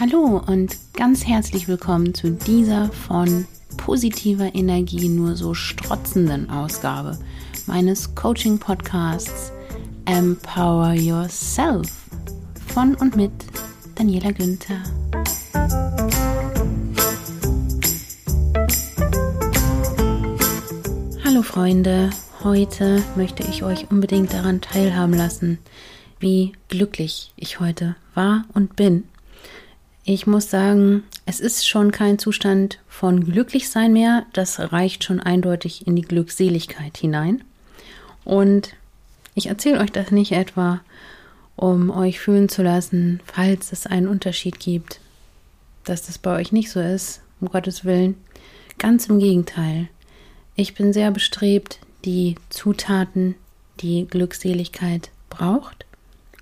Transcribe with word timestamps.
Hallo 0.00 0.40
und 0.46 0.76
ganz 0.92 1.26
herzlich 1.26 1.66
willkommen 1.66 2.14
zu 2.14 2.30
dieser 2.30 2.88
von 2.92 3.48
positiver 3.78 4.54
Energie 4.54 5.08
nur 5.08 5.34
so 5.34 5.54
strotzenden 5.54 6.50
Ausgabe 6.50 7.18
meines 7.66 8.14
Coaching-Podcasts 8.14 9.52
Empower 10.04 10.92
Yourself 10.92 11.90
von 12.68 12.94
und 12.94 13.16
mit 13.16 13.32
Daniela 13.96 14.30
Günther. 14.30 14.84
Hallo 21.24 21.42
Freunde, 21.42 22.10
heute 22.44 23.02
möchte 23.16 23.42
ich 23.42 23.64
euch 23.64 23.90
unbedingt 23.90 24.32
daran 24.32 24.60
teilhaben 24.60 25.14
lassen, 25.14 25.58
wie 26.20 26.52
glücklich 26.68 27.32
ich 27.34 27.58
heute 27.58 27.96
war 28.14 28.44
und 28.54 28.76
bin. 28.76 29.02
Ich 30.10 30.26
muss 30.26 30.48
sagen, 30.48 31.02
es 31.26 31.38
ist 31.38 31.68
schon 31.68 31.92
kein 31.92 32.18
Zustand 32.18 32.78
von 32.88 33.26
Glücklichsein 33.26 33.92
mehr, 33.92 34.24
das 34.32 34.58
reicht 34.72 35.04
schon 35.04 35.20
eindeutig 35.20 35.86
in 35.86 35.96
die 35.96 36.02
Glückseligkeit 36.02 36.96
hinein. 36.96 37.44
Und 38.24 38.74
ich 39.34 39.48
erzähle 39.48 39.80
euch 39.80 39.92
das 39.92 40.10
nicht 40.10 40.32
etwa, 40.32 40.80
um 41.56 41.90
euch 41.90 42.20
fühlen 42.20 42.48
zu 42.48 42.62
lassen, 42.62 43.20
falls 43.26 43.70
es 43.70 43.84
einen 43.84 44.08
Unterschied 44.08 44.58
gibt, 44.58 45.00
dass 45.84 46.06
das 46.06 46.16
bei 46.16 46.34
euch 46.36 46.52
nicht 46.52 46.70
so 46.70 46.80
ist, 46.80 47.20
um 47.42 47.50
Gottes 47.50 47.84
Willen. 47.84 48.16
Ganz 48.78 49.08
im 49.08 49.18
Gegenteil. 49.18 49.90
Ich 50.54 50.74
bin 50.74 50.94
sehr 50.94 51.10
bestrebt, 51.10 51.80
die 52.06 52.36
Zutaten, 52.48 53.34
die 53.80 54.06
Glückseligkeit 54.06 55.10
braucht, 55.28 55.84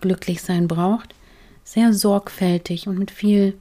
glücklich 0.01 0.41
sein 0.41 0.69
braucht, 0.69 1.17
sehr 1.67 1.93
sorgfältig 1.93 2.87
und 2.87 2.97
mit 2.97 3.11
viel 3.11 3.59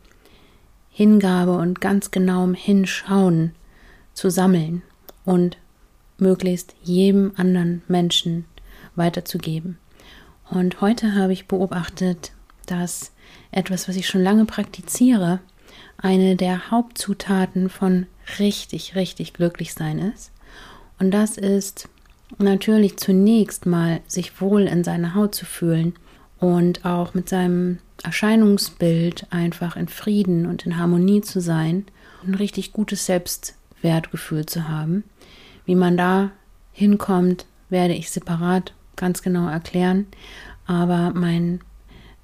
Hingabe 0.91 1.57
und 1.57 1.81
ganz 1.81 2.11
genauem 2.11 2.53
Hinschauen 2.53 3.53
zu 4.13 4.29
sammeln 4.29 4.83
und 5.25 5.57
möglichst 6.19 6.75
jedem 6.83 7.33
anderen 7.35 7.81
Menschen 7.87 8.45
weiterzugeben. 8.95 9.79
Und 10.51 10.81
heute 10.81 11.15
habe 11.15 11.33
ich 11.33 11.47
beobachtet, 11.47 12.31
dass 12.67 13.11
etwas, 13.51 13.89
was 13.89 13.95
ich 13.95 14.07
schon 14.07 14.21
lange 14.21 14.45
praktiziere, 14.45 15.39
eine 15.97 16.35
der 16.35 16.69
Hauptzutaten 16.69 17.69
von 17.69 18.05
richtig, 18.37 18.95
richtig 18.95 19.33
glücklich 19.33 19.73
sein 19.73 19.97
ist. 19.97 20.31
Und 20.99 21.09
das 21.09 21.37
ist 21.37 21.89
natürlich 22.37 22.97
zunächst 22.97 23.65
mal 23.65 24.01
sich 24.05 24.39
wohl 24.39 24.67
in 24.67 24.83
seiner 24.83 25.15
Haut 25.15 25.33
zu 25.33 25.45
fühlen 25.45 25.95
und 26.39 26.85
auch 26.85 27.15
mit 27.15 27.27
seinem 27.27 27.79
Erscheinungsbild 28.03 29.27
einfach 29.31 29.75
in 29.75 29.87
Frieden 29.87 30.45
und 30.45 30.65
in 30.65 30.77
Harmonie 30.77 31.21
zu 31.21 31.41
sein, 31.41 31.85
ein 32.25 32.35
richtig 32.35 32.73
gutes 32.73 33.05
Selbstwertgefühl 33.05 34.45
zu 34.45 34.67
haben. 34.67 35.03
Wie 35.65 35.75
man 35.75 35.97
da 35.97 36.31
hinkommt, 36.71 37.45
werde 37.69 37.93
ich 37.93 38.11
separat 38.11 38.73
ganz 38.95 39.21
genau 39.21 39.47
erklären. 39.47 40.07
Aber 40.67 41.11
mein 41.13 41.61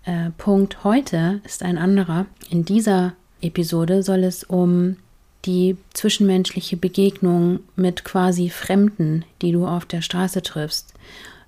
äh, 0.06 0.32
Punkt 0.38 0.84
heute 0.84 1.42
ist 1.44 1.64
ein 1.64 1.78
anderer. 1.78 2.26
In 2.50 2.66
dieser 2.66 3.14
Episode 3.42 4.04
soll 4.04 4.24
es 4.24 4.44
um 4.44 4.98
die 5.46 5.78
zwischenmenschliche 5.94 6.78
Begegnung 6.78 7.62
mit 7.76 8.04
quasi 8.04 8.50
Fremden, 8.50 9.26
die 9.42 9.52
du 9.52 9.66
auf 9.66 9.86
der 9.86 10.02
Straße 10.02 10.42
triffst, 10.44 10.94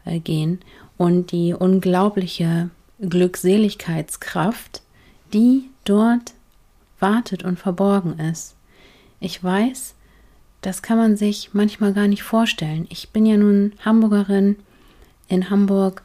äh, 0.05 0.19
gehen 0.19 0.59
und 0.97 1.31
die 1.31 1.53
unglaubliche 1.53 2.69
Glückseligkeitskraft, 3.07 4.81
die 5.33 5.69
dort 5.85 6.33
wartet 6.99 7.43
und 7.43 7.59
verborgen 7.59 8.19
ist. 8.19 8.55
Ich 9.19 9.43
weiß, 9.43 9.95
das 10.61 10.81
kann 10.81 10.97
man 10.97 11.17
sich 11.17 11.49
manchmal 11.53 11.93
gar 11.93 12.07
nicht 12.07 12.23
vorstellen. 12.23 12.87
Ich 12.89 13.09
bin 13.09 13.25
ja 13.25 13.37
nun 13.37 13.73
Hamburgerin. 13.83 14.55
In 15.27 15.49
Hamburg 15.49 16.03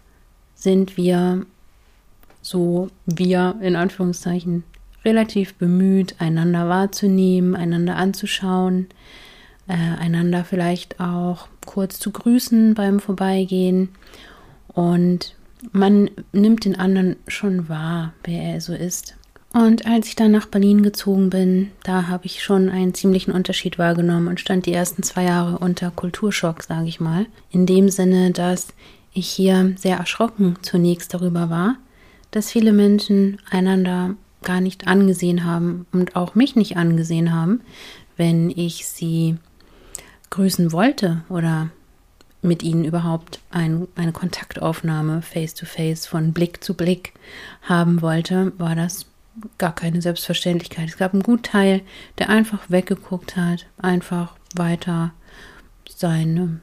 sind 0.54 0.97
wir 0.97 1.47
so, 2.42 2.88
wir 3.06 3.56
in 3.60 3.76
Anführungszeichen, 3.76 4.64
relativ 5.04 5.54
bemüht, 5.54 6.16
einander 6.19 6.69
wahrzunehmen, 6.69 7.54
einander 7.54 7.97
anzuschauen, 7.97 8.88
äh, 9.69 9.75
einander 9.75 10.44
vielleicht 10.44 10.98
auch 10.98 11.48
kurz 11.66 12.00
zu 12.00 12.10
grüßen 12.10 12.75
beim 12.75 12.98
Vorbeigehen. 12.98 13.91
Und 14.69 15.37
man 15.72 16.10
nimmt 16.32 16.64
den 16.64 16.78
anderen 16.78 17.16
schon 17.26 17.69
wahr, 17.69 18.12
wer 18.24 18.42
er 18.54 18.60
so 18.60 18.74
ist. 18.74 19.16
Und 19.52 19.86
als 19.86 20.08
ich 20.08 20.16
dann 20.16 20.30
nach 20.30 20.46
Berlin 20.46 20.82
gezogen 20.82 21.30
bin, 21.30 21.70
da 21.82 22.08
habe 22.08 22.26
ich 22.26 22.42
schon 22.42 22.69
einen 22.69 22.92
ziemlichen 22.94 23.32
Unterschied 23.32 23.78
wahrgenommen 23.78 24.28
und 24.28 24.41
stand 24.41 24.66
die 24.66 24.74
ersten 24.74 25.02
zwei 25.02 25.24
Jahre 25.24 25.58
unter 25.58 25.91
Kulturschock, 25.91 26.62
sage 26.62 26.86
ich 26.86 27.00
mal. 27.00 27.26
In 27.50 27.64
dem 27.64 27.88
Sinne, 27.88 28.30
dass 28.30 28.69
ich 29.12 29.28
hier 29.28 29.72
sehr 29.76 29.96
erschrocken 29.96 30.56
zunächst 30.62 31.14
darüber 31.14 31.48
war, 31.48 31.76
dass 32.30 32.52
viele 32.52 32.72
Menschen 32.72 33.40
einander 33.50 34.14
gar 34.42 34.60
nicht 34.60 34.86
angesehen 34.86 35.44
haben 35.44 35.86
und 35.92 36.14
auch 36.14 36.34
mich 36.34 36.54
nicht 36.54 36.76
angesehen 36.76 37.32
haben, 37.32 37.62
wenn 38.16 38.50
ich 38.50 38.86
sie 38.86 39.36
grüßen 40.30 40.72
wollte 40.72 41.22
oder 41.30 41.70
mit 42.43 42.62
ihnen 42.62 42.84
überhaupt 42.84 43.41
ein, 43.50 43.88
eine 43.97 44.12
Kontaktaufnahme 44.12 45.22
face-to-face 45.22 46.04
-face 46.04 46.09
von 46.09 46.32
Blick 46.32 46.62
zu 46.62 46.75
Blick 46.75 47.12
haben 47.62 48.00
wollte, 48.03 48.53
war 48.59 48.75
das 48.75 49.06
gar 49.59 49.75
keine 49.75 50.03
Selbstverständlichkeit. 50.03 50.88
Es 50.88 50.97
gab 50.97 51.12
einen 51.12 51.22
guten 51.22 51.43
Teil, 51.43 51.82
der 52.19 52.28
einfach 52.28 52.71
weggeguckt 52.71 53.37
hat, 53.37 53.66
einfach 53.78 54.34
weiter 54.54 55.12
sein 55.88 56.60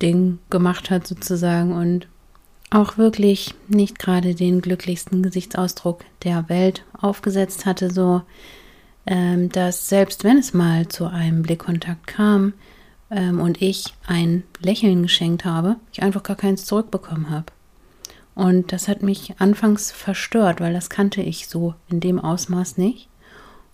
Ding 0.00 0.38
gemacht 0.50 0.90
hat 0.90 1.06
sozusagen 1.06 1.72
und 1.72 2.08
auch 2.70 2.98
wirklich 2.98 3.54
nicht 3.68 3.98
gerade 3.98 4.34
den 4.34 4.60
glücklichsten 4.60 5.22
Gesichtsausdruck 5.22 6.04
der 6.24 6.48
Welt 6.48 6.84
aufgesetzt 7.00 7.66
hatte, 7.66 7.90
so 7.90 8.22
ähm, 9.06 9.50
dass 9.50 9.88
selbst 9.88 10.24
wenn 10.24 10.38
es 10.38 10.54
mal 10.54 10.88
zu 10.88 11.06
einem 11.06 11.42
Blickkontakt 11.42 12.06
kam, 12.06 12.54
ähm, 13.14 13.40
und 13.40 13.62
ich 13.62 13.94
ein 14.06 14.42
Lächeln 14.60 15.02
geschenkt 15.02 15.44
habe, 15.44 15.76
ich 15.92 16.02
einfach 16.02 16.22
gar 16.22 16.36
keins 16.36 16.66
zurückbekommen 16.66 17.30
habe. 17.30 17.46
Und 18.34 18.72
das 18.72 18.88
hat 18.88 19.02
mich 19.02 19.34
anfangs 19.38 19.92
verstört, 19.92 20.60
weil 20.60 20.72
das 20.72 20.90
kannte 20.90 21.22
ich 21.22 21.46
so 21.48 21.74
in 21.88 22.00
dem 22.00 22.18
Ausmaß 22.18 22.78
nicht 22.78 23.08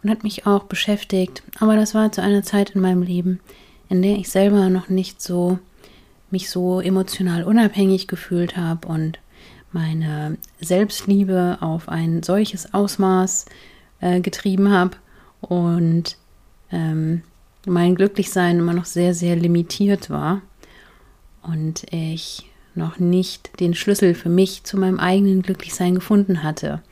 und 0.03 0.11
hat 0.11 0.23
mich 0.23 0.47
auch 0.47 0.65
beschäftigt. 0.65 1.43
Aber 1.59 1.77
das 1.77 1.95
war 1.95 2.12
zu 2.12 2.23
einer 2.23 2.43
Zeit 2.43 2.71
in 2.71 2.83
meinem 2.83 3.03
Leben, 3.03 3.41
in 3.89 4.03
der 4.03 4.17
ich 4.17 4.28
selber 4.28 4.69
noch 4.69 4.91
nicht 4.91 5.23
so 5.23 5.59
mich 6.31 6.51
so 6.51 6.81
emotional 6.81 7.43
unabhängig 7.43 8.07
gefühlt 8.07 8.57
habe 8.57 8.87
und 8.87 9.19
meine 9.72 10.37
Selbstliebe 10.61 11.59
auf 11.61 11.89
ein 11.89 12.22
solches 12.22 12.75
Ausmaß 12.75 13.47
äh, 14.01 14.21
getrieben 14.21 14.71
habe 14.71 14.97
und 15.41 16.17
ähm, 16.71 17.22
mein 17.66 17.94
Glücklichsein 17.94 18.59
immer 18.59 18.72
noch 18.72 18.84
sehr, 18.84 19.15
sehr 19.15 19.37
limitiert 19.37 20.10
war 20.10 20.43
und 21.43 21.84
ich 21.93 22.50
noch 22.75 22.98
nicht 22.98 23.60
den 23.60 23.75
Schlüssel 23.75 24.15
für 24.15 24.28
mich 24.28 24.65
zu 24.65 24.78
meinem 24.78 24.98
eigenen 24.98 25.43
Glücklichsein 25.43 25.94
gefunden 25.94 26.43
hatte. 26.43 26.82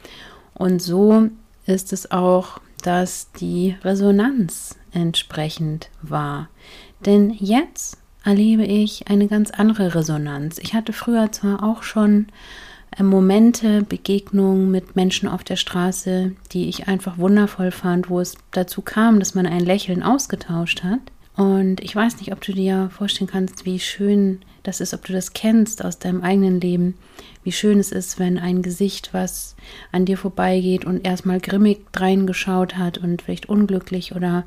Und 0.54 0.82
so 0.82 1.28
ist 1.66 1.92
es 1.92 2.10
auch, 2.10 2.60
dass 2.82 3.32
die 3.32 3.76
Resonanz 3.82 4.76
entsprechend 4.92 5.88
war. 6.02 6.48
Denn 7.04 7.30
jetzt 7.30 7.98
erlebe 8.24 8.64
ich 8.64 9.08
eine 9.08 9.28
ganz 9.28 9.50
andere 9.50 9.94
Resonanz. 9.94 10.58
Ich 10.58 10.74
hatte 10.74 10.92
früher 10.92 11.30
zwar 11.32 11.62
auch 11.62 11.82
schon 11.82 12.26
Momente, 13.00 13.82
Begegnungen 13.82 14.70
mit 14.70 14.96
Menschen 14.96 15.28
auf 15.28 15.44
der 15.44 15.56
Straße, 15.56 16.32
die 16.52 16.68
ich 16.68 16.88
einfach 16.88 17.18
wundervoll 17.18 17.70
fand, 17.70 18.10
wo 18.10 18.20
es 18.20 18.36
dazu 18.50 18.82
kam, 18.82 19.18
dass 19.18 19.34
man 19.34 19.46
ein 19.46 19.64
Lächeln 19.64 20.02
ausgetauscht 20.02 20.82
hat. 20.82 21.00
Und 21.36 21.80
ich 21.82 21.94
weiß 21.94 22.18
nicht, 22.18 22.32
ob 22.32 22.40
du 22.40 22.52
dir 22.52 22.90
vorstellen 22.90 23.30
kannst, 23.30 23.64
wie 23.64 23.78
schön 23.78 24.40
das 24.64 24.80
ist, 24.80 24.92
ob 24.92 25.04
du 25.04 25.12
das 25.12 25.32
kennst 25.32 25.84
aus 25.84 26.00
deinem 26.00 26.22
eigenen 26.22 26.60
Leben, 26.60 26.94
wie 27.44 27.52
schön 27.52 27.78
es 27.78 27.92
ist, 27.92 28.18
wenn 28.18 28.38
ein 28.38 28.62
Gesicht, 28.62 29.14
was 29.14 29.54
an 29.92 30.04
dir 30.04 30.18
vorbeigeht 30.18 30.84
und 30.84 31.06
erstmal 31.06 31.38
grimmig 31.38 31.80
reingeschaut 31.94 32.76
hat 32.76 32.98
und 32.98 33.22
vielleicht 33.22 33.48
unglücklich 33.48 34.16
oder 34.16 34.44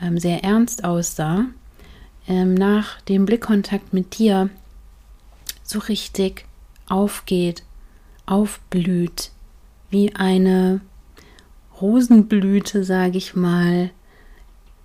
ähm, 0.00 0.18
sehr 0.18 0.44
ernst 0.44 0.84
aussah, 0.84 1.46
ähm, 2.28 2.54
nach 2.54 3.00
dem 3.02 3.26
Blickkontakt 3.26 3.92
mit 3.92 4.18
dir 4.18 4.50
so 5.64 5.80
richtig 5.80 6.46
aufgeht, 6.88 7.62
aufblüht, 8.26 9.30
wie 9.90 10.14
eine 10.14 10.80
Rosenblüte, 11.80 12.84
sage 12.84 13.18
ich 13.18 13.34
mal, 13.34 13.90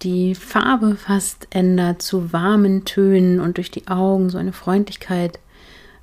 die 0.02 0.34
Farbe 0.36 0.96
fast 0.96 1.48
ändert 1.52 2.02
zu 2.02 2.32
warmen 2.32 2.86
Tönen 2.86 3.40
und 3.40 3.58
durch 3.58 3.70
die 3.70 3.88
Augen 3.88 4.30
so 4.30 4.38
eine 4.38 4.54
Freundlichkeit 4.54 5.40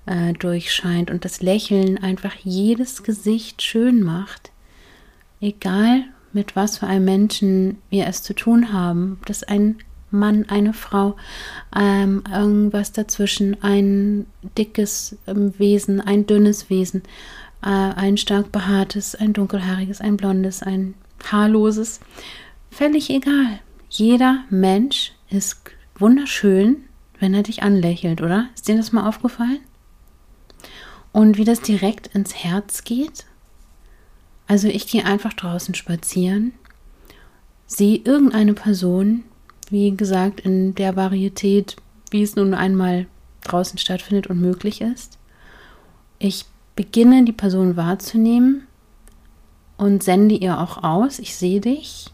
äh, 0.07 0.33
durchscheint 0.35 1.11
und 1.11 1.25
das 1.25 1.41
Lächeln 1.41 1.99
einfach 1.99 2.35
jedes 2.43 3.03
Gesicht 3.03 3.63
schön 3.63 4.03
macht, 4.03 4.51
egal 5.41 6.05
mit 6.33 6.57
was 6.57 6.79
für 6.79 6.87
einem 6.87 7.07
Menschen 7.07 7.79
wir 7.89 8.07
es 8.07 8.23
zu 8.23 8.35
tun 8.35 8.73
haben, 8.73 9.19
ob 9.19 9.27
das 9.27 9.43
ein 9.43 9.79
Mann, 10.11 10.47
eine 10.49 10.73
Frau, 10.73 11.17
ähm, 11.75 12.23
irgendwas 12.33 12.93
dazwischen, 12.93 13.63
ein 13.63 14.27
dickes 14.57 15.17
ähm, 15.27 15.59
Wesen, 15.59 16.01
ein 16.01 16.27
dünnes 16.27 16.71
Wesen, 16.71 17.03
äh, 17.63 17.69
ein 17.69 18.17
stark 18.17 18.53
behaartes, 18.53 19.15
ein 19.15 19.33
dunkelhaariges, 19.33 20.01
ein 20.01 20.17
blondes, 20.17 20.63
ein 20.63 20.95
haarloses, 21.31 22.01
völlig 22.71 23.11
egal. 23.11 23.61
Jeder 23.89 24.45
Mensch 24.51 25.13
ist 25.31 25.61
wunderschön, 25.99 26.85
wenn 27.19 27.35
er 27.35 27.43
dich 27.43 27.63
anlächelt, 27.63 28.21
oder? 28.21 28.49
Ist 28.55 28.69
dir 28.69 28.77
das 28.77 28.93
mal 28.93 29.09
aufgefallen? 29.09 29.61
Und 31.13 31.39
wie 31.39 31.45
das 31.45 31.63
direkt 31.63 32.09
ins 32.09 32.35
Herz 32.35 32.85
geht? 32.85 33.25
Also 34.47 34.69
ich 34.69 34.87
gehe 34.87 35.05
einfach 35.05 35.33
draußen 35.33 35.75
spazieren, 35.75 36.53
sehe 37.67 37.99
irgendeine 38.05 38.55
Person, 38.55 39.25
wie 39.71 39.97
gesagt, 39.97 40.41
in 40.41 40.75
der 40.75 40.97
Varietät, 40.97 41.77
wie 42.11 42.23
es 42.23 42.37
nun 42.37 42.55
einmal 42.55 43.07
draußen 43.43 43.79
stattfindet 43.79 44.27
und 44.29 44.41
möglich 44.41 44.81
ist. 44.81 45.19
Ich 46.19 46.45
beginne 46.75 47.25
die 47.25 47.33
Person 47.33 47.77
wahrzunehmen 47.77 48.67
und 49.77 50.03
sende 50.03 50.35
ihr 50.35 50.61
auch 50.61 50.83
aus, 50.83 51.19
ich 51.19 51.37
sehe 51.37 51.61
dich, 51.61 52.07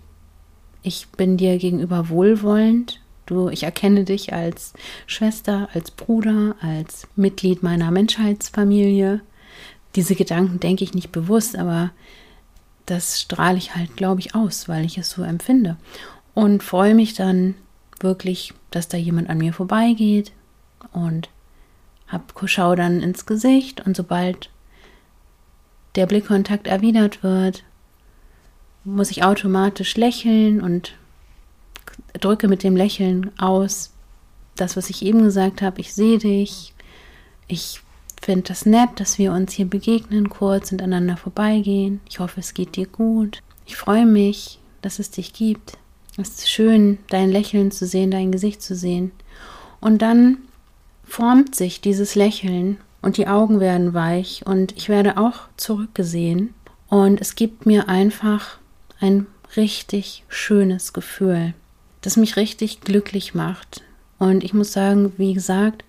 ich 0.83 1.09
bin 1.17 1.37
dir 1.37 1.59
gegenüber 1.59 2.09
wohlwollend, 2.09 3.01
du, 3.27 3.49
ich 3.49 3.63
erkenne 3.63 4.05
dich 4.05 4.33
als 4.33 4.73
Schwester, 5.07 5.69
als 5.75 5.91
Bruder, 5.91 6.57
als 6.61 7.07
Mitglied 7.17 7.63
meiner 7.63 7.91
Menschheitsfamilie. 7.91 9.21
Diese 9.95 10.15
Gedanken 10.15 10.59
denke 10.59 10.85
ich 10.85 10.95
nicht 10.95 11.13
bewusst, 11.13 11.57
aber 11.57 11.91
das 12.87 13.21
strahle 13.21 13.59
ich 13.59 13.77
halt, 13.77 13.97
glaube 13.97 14.21
ich, 14.21 14.35
aus, 14.35 14.69
weil 14.69 14.85
ich 14.85 14.99
es 14.99 15.11
so 15.11 15.23
empfinde. 15.23 15.77
Und 16.35 16.63
freue 16.63 16.95
mich 16.95 17.15
dann 17.15 17.55
wirklich, 18.01 18.55
dass 18.71 18.89
da 18.89 18.97
jemand 18.97 19.29
an 19.31 19.39
mir 19.39 19.53
vorbeigeht 19.53 20.33
und 20.93 21.29
hab, 22.09 22.33
schau 22.47 22.75
dann 22.75 23.01
ins 23.01 23.27
Gesicht 23.27 23.81
und 23.87 23.97
sobald 23.97 24.51
der 25.95 26.07
Blickkontakt 26.07 26.67
erwidert 26.67 27.23
wird, 27.23 27.65
muss 28.85 29.11
ich 29.11 29.25
automatisch 29.25 29.97
lächeln 29.97 30.61
und 30.61 30.95
drücke 32.21 32.49
mit 32.49 32.63
dem 32.63 32.77
Lächeln 32.77 33.31
aus 33.39 33.93
das, 34.57 34.77
was 34.77 34.91
ich 34.91 35.03
eben 35.03 35.23
gesagt 35.23 35.63
habe. 35.63 35.81
Ich 35.81 35.95
sehe 35.95 36.19
dich. 36.19 36.75
Ich 37.47 37.81
finde 38.21 38.49
das 38.49 38.67
nett, 38.67 38.91
dass 38.97 39.19
wir 39.19 39.33
uns 39.33 39.53
hier 39.53 39.67
begegnen, 39.67 40.29
kurz 40.29 40.73
und 40.73 40.83
aneinander 40.83 41.17
vorbeigehen. 41.17 42.01
Ich 42.09 42.19
hoffe, 42.19 42.41
es 42.41 42.55
geht 42.55 42.77
dir 42.77 42.87
gut. 42.87 43.43
Ich 43.67 43.77
freue 43.77 44.07
mich, 44.07 44.59
dass 44.81 44.99
es 44.99 45.11
dich 45.11 45.33
gibt. 45.33 45.79
Es 46.19 46.29
ist 46.29 46.51
schön, 46.51 46.99
dein 47.09 47.31
Lächeln 47.31 47.71
zu 47.71 47.87
sehen, 47.87 48.11
dein 48.11 48.33
Gesicht 48.33 48.61
zu 48.61 48.75
sehen. 48.75 49.13
Und 49.81 50.03
dann 50.03 50.39
formt 51.05 51.55
sich 51.55 51.81
dieses 51.81 52.15
Lächeln 52.15 52.77
und 53.01 53.17
die 53.17 53.29
Augen 53.29 53.61
werden 53.61 53.95
weich 53.95 54.43
und 54.47 54.77
ich 54.77 54.89
werde 54.89 55.17
auch 55.17 55.41
zurückgesehen 55.57 56.55
und 56.89 57.21
es 57.21 57.35
gibt 57.35 57.67
mir 57.67 57.89
einfach 57.89 58.59
ein 59.01 59.27
richtig 59.57 60.25
schönes 60.29 60.93
Gefühl, 60.93 61.55
das 62.03 62.17
mich 62.17 62.37
richtig 62.37 62.83
glücklich 62.83 63.35
macht. 63.35 63.83
Und 64.19 64.45
ich 64.45 64.55
muss 64.55 64.73
sagen, 64.73 65.13
wie 65.17 65.35
gesagt, 65.35 65.85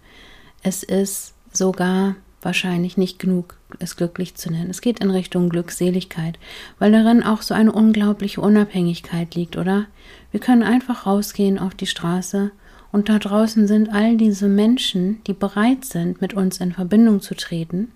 es 0.64 0.82
ist 0.82 1.34
sogar 1.52 2.16
wahrscheinlich 2.46 2.98
nicht 2.98 3.20
genug, 3.20 3.58
es 3.80 3.96
glücklich 3.96 4.36
zu 4.36 4.52
nennen. 4.52 4.70
Es 4.70 4.82
geht 4.82 5.00
in 5.00 5.10
Richtung 5.10 5.50
Glückseligkeit, 5.50 6.40
weil 6.80 6.92
darin 6.92 7.24
auch 7.24 7.42
so 7.42 7.54
eine 7.54 7.72
unglaubliche 7.72 8.42
Unabhängigkeit 8.42 9.36
liegt, 9.36 9.58
oder? 9.58 9.86
Wir 10.32 10.40
können 10.40 10.64
einfach 10.64 11.06
rausgehen 11.06 11.60
auf 11.60 11.76
die 11.76 11.88
Straße 11.88 12.52
und 12.92 13.10
da 13.10 13.20
draußen 13.20 13.68
sind 13.68 13.92
all 13.92 14.18
diese 14.18 14.48
Menschen, 14.48 15.22
die 15.26 15.34
bereit 15.34 15.86
sind, 15.86 16.22
mit 16.22 16.34
uns 16.34 16.60
in 16.60 16.74
Verbindung 16.74 17.22
zu 17.22 17.36
treten. 17.36 17.92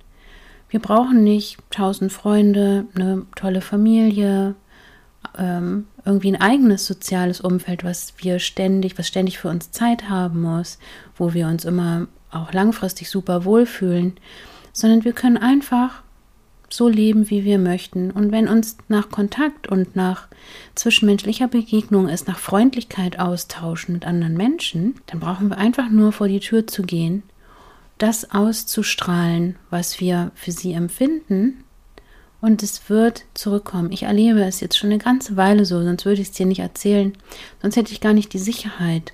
Wir 0.69 0.79
brauchen 0.79 1.23
nicht 1.23 1.57
tausend 1.69 2.11
Freunde, 2.11 2.85
eine 2.95 3.25
tolle 3.35 3.61
Familie, 3.61 4.55
ähm, 5.37 5.87
irgendwie 6.03 6.31
ein 6.31 6.41
eigenes 6.41 6.85
soziales 6.85 7.41
Umfeld, 7.41 7.83
was 7.83 8.13
wir 8.17 8.39
ständig, 8.39 8.97
was 8.97 9.07
ständig 9.07 9.37
für 9.37 9.49
uns 9.49 9.71
Zeit 9.71 10.09
haben 10.09 10.41
muss, 10.41 10.79
wo 11.15 11.33
wir 11.33 11.47
uns 11.47 11.65
immer 11.65 12.07
auch 12.31 12.53
langfristig 12.53 13.09
super 13.09 13.45
wohlfühlen, 13.45 14.17
sondern 14.73 15.03
wir 15.03 15.13
können 15.13 15.37
einfach 15.37 16.03
so 16.69 16.89
leben, 16.89 17.29
wie 17.29 17.45
wir 17.45 17.59
möchten. 17.59 18.11
Und 18.11 18.31
wenn 18.31 18.47
uns 18.47 18.77
nach 18.87 19.09
Kontakt 19.09 19.67
und 19.67 19.95
nach 19.95 20.27
zwischenmenschlicher 20.75 21.47
Begegnung 21.47 22.09
ist, 22.09 22.27
nach 22.27 22.39
Freundlichkeit 22.39 23.19
austauschen 23.19 23.93
mit 23.93 24.05
anderen 24.05 24.35
Menschen, 24.35 24.95
dann 25.05 25.19
brauchen 25.19 25.49
wir 25.49 25.57
einfach 25.57 25.89
nur 25.89 26.11
vor 26.11 26.27
die 26.27 26.39
Tür 26.39 26.67
zu 26.67 26.83
gehen, 26.83 27.23
das 27.97 28.31
auszustrahlen, 28.31 29.55
was 29.69 29.99
wir 29.99 30.31
für 30.35 30.51
sie 30.51 30.73
empfinden. 30.73 31.63
Und 32.39 32.61
es 32.61 32.89
wird 32.89 33.25
zurückkommen. 33.33 33.91
Ich 33.91 34.03
erlebe 34.03 34.43
es 34.43 34.59
jetzt 34.59 34.77
schon 34.77 34.91
eine 34.91 34.99
ganze 34.99 35.37
Weile 35.37 35.65
so, 35.65 35.81
sonst 35.81 36.05
würde 36.05 36.21
ich 36.21 36.27
es 36.27 36.33
dir 36.33 36.45
nicht 36.45 36.59
erzählen. 36.59 37.13
Sonst 37.61 37.75
hätte 37.75 37.91
ich 37.91 38.01
gar 38.01 38.13
nicht 38.13 38.31
die 38.33 38.39
Sicherheit, 38.39 39.13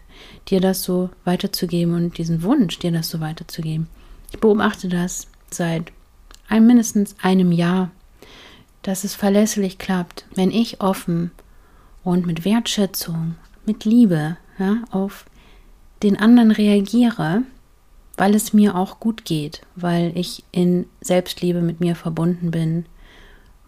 dir 0.50 0.60
das 0.60 0.84
so 0.84 1.10
weiterzugeben 1.24 1.96
und 1.96 2.18
diesen 2.18 2.44
Wunsch, 2.44 2.80
dir 2.80 2.92
das 2.92 3.10
so 3.10 3.22
weiterzugeben. 3.22 3.88
Ich 4.32 4.40
beobachte 4.40 4.90
das 4.90 5.28
seit 5.50 5.92
ein, 6.50 6.68
mindestens 6.68 7.16
einem 7.22 7.52
Jahr, 7.52 7.92
dass 8.82 9.06
es 9.06 9.16
verlässlich 9.16 9.78
klappt, 9.78 10.26
wenn 10.36 10.52
ich 10.52 10.82
offen 10.82 11.32
und 12.04 12.26
mit 12.26 12.44
Wertschätzung, 12.44 13.36
mit 13.66 13.86
Liebe 13.86 14.38
ja, 14.60 14.84
auf 14.92 15.26
den 16.04 16.20
anderen 16.20 16.52
reagiere, 16.52 17.44
weil 18.18 18.36
es 18.36 18.52
mir 18.52 18.76
auch 18.76 19.00
gut 19.00 19.24
geht, 19.24 19.62
weil 19.76 20.12
ich 20.16 20.44
in 20.52 20.86
Selbstliebe 21.00 21.62
mit 21.62 21.80
mir 21.80 21.96
verbunden 21.96 22.52
bin, 22.52 22.86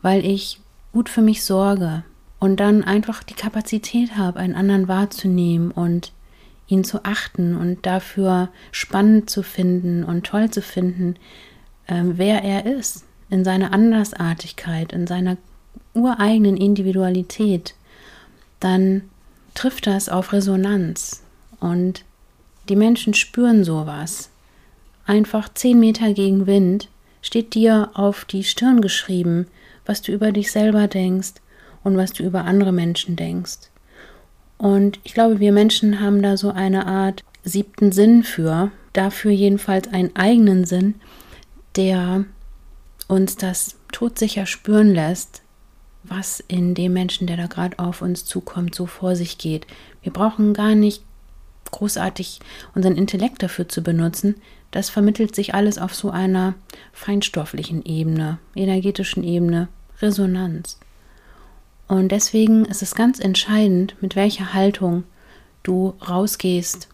weil 0.05 0.23
ich 0.23 0.59
gut 0.93 1.09
für 1.09 1.23
mich 1.23 1.43
sorge 1.43 2.03
und 2.37 2.59
dann 2.59 2.83
einfach 2.83 3.23
die 3.23 3.33
Kapazität 3.33 4.15
habe, 4.15 4.37
einen 4.37 4.53
anderen 4.53 4.87
wahrzunehmen 4.87 5.71
und 5.71 6.11
ihn 6.67 6.83
zu 6.83 7.03
achten 7.05 7.57
und 7.57 7.87
dafür 7.87 8.49
spannend 8.71 9.31
zu 9.31 9.41
finden 9.41 10.03
und 10.03 10.23
toll 10.23 10.51
zu 10.51 10.61
finden, 10.61 11.15
ähm, 11.87 12.19
wer 12.19 12.43
er 12.43 12.67
ist, 12.67 13.03
in 13.31 13.43
seiner 13.43 13.73
Andersartigkeit, 13.73 14.93
in 14.93 15.07
seiner 15.07 15.37
ureigenen 15.95 16.55
Individualität, 16.55 17.73
dann 18.59 19.09
trifft 19.55 19.87
das 19.87 20.07
auf 20.07 20.33
Resonanz 20.33 21.23
und 21.59 22.05
die 22.69 22.75
Menschen 22.75 23.15
spüren 23.15 23.63
sowas. 23.63 24.29
Einfach 25.07 25.49
zehn 25.51 25.79
Meter 25.79 26.13
gegen 26.13 26.45
Wind 26.45 26.89
steht 27.23 27.55
dir 27.55 27.89
auf 27.95 28.23
die 28.25 28.43
Stirn 28.43 28.81
geschrieben, 28.81 29.47
was 29.85 30.01
du 30.01 30.11
über 30.11 30.31
dich 30.31 30.51
selber 30.51 30.87
denkst 30.87 31.33
und 31.83 31.97
was 31.97 32.13
du 32.13 32.23
über 32.23 32.45
andere 32.45 32.71
Menschen 32.71 33.15
denkst. 33.15 33.69
Und 34.57 34.99
ich 35.03 35.13
glaube, 35.13 35.39
wir 35.39 35.51
Menschen 35.51 35.99
haben 35.99 36.21
da 36.21 36.37
so 36.37 36.51
eine 36.51 36.87
Art 36.87 37.23
siebten 37.43 37.91
Sinn 37.91 38.23
für, 38.23 38.71
dafür 38.93 39.31
jedenfalls 39.31 39.87
einen 39.87 40.15
eigenen 40.15 40.65
Sinn, 40.65 40.95
der 41.75 42.25
uns 43.07 43.35
das 43.35 43.75
todsicher 43.91 44.45
spüren 44.45 44.93
lässt, 44.93 45.41
was 46.03 46.43
in 46.47 46.73
dem 46.75 46.93
Menschen, 46.93 47.27
der 47.27 47.37
da 47.37 47.47
gerade 47.47 47.79
auf 47.79 48.01
uns 48.01 48.25
zukommt, 48.25 48.75
so 48.75 48.85
vor 48.85 49.15
sich 49.15 49.37
geht. 49.37 49.67
Wir 50.01 50.13
brauchen 50.13 50.53
gar 50.53 50.75
nicht 50.75 51.03
großartig 51.71 52.39
unseren 52.73 52.95
Intellekt 52.95 53.43
dafür 53.43 53.67
zu 53.67 53.81
benutzen. 53.81 54.35
Das 54.71 54.89
vermittelt 54.89 55.35
sich 55.35 55.53
alles 55.53 55.77
auf 55.77 55.93
so 55.93 56.09
einer 56.09 56.55
feinstofflichen 56.93 57.83
Ebene, 57.85 58.39
energetischen 58.55 59.23
Ebene, 59.23 59.67
Resonanz. 60.01 60.79
Und 61.87 62.11
deswegen 62.11 62.65
ist 62.65 62.81
es 62.81 62.95
ganz 62.95 63.19
entscheidend, 63.19 63.95
mit 64.01 64.15
welcher 64.15 64.53
Haltung 64.53 65.03
du 65.63 65.93
rausgehst. 66.07 66.87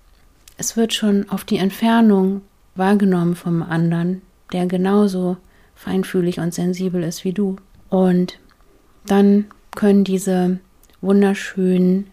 Es 0.58 0.76
wird 0.76 0.94
schon 0.94 1.30
auf 1.30 1.46
die 1.46 1.58
Entfernung 1.58 2.42
wahrgenommen 2.76 3.36
vom 3.36 3.64
anderen, 3.64 4.22
der 4.52 4.66
genauso 4.66 5.38
feinfühlig 5.76 6.40
und 6.40 6.54
sensibel 6.54 7.04
ist 7.04 7.24
wie 7.24 7.34
du. 7.34 7.56
Und 7.90 8.40
dann 9.06 9.46
können 9.76 10.04
diese 10.04 10.60
wunderschönen 11.02 12.08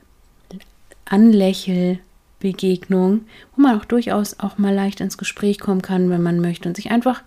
Anlächelbegegnungen, 1.04 3.26
wo 3.54 3.62
man 3.62 3.78
auch 3.78 3.84
durchaus 3.84 4.40
auch 4.40 4.58
mal 4.58 4.74
leicht 4.74 5.00
ins 5.00 5.18
Gespräch 5.18 5.58
kommen 5.58 5.82
kann, 5.82 6.10
wenn 6.10 6.22
man 6.22 6.40
möchte 6.40 6.68
und 6.68 6.76
sich 6.76 6.90
einfach 6.90 7.22